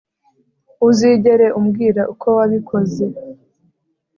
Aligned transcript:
Uzigera 0.87 1.47
umbwira 1.59 2.01
uko 2.13 2.27
wabikoze 2.37 3.05